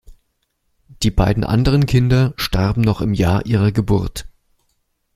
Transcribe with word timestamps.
Die 1.03 1.11
beiden 1.11 1.43
anderen 1.43 1.85
Kinder 1.85 2.33
starben 2.35 2.81
noch 2.81 3.01
im 3.01 3.13
Jahr 3.13 3.45
ihrer 3.45 3.71
Geburt. 3.71 4.27